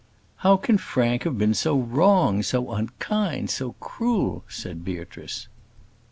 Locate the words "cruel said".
3.73-4.83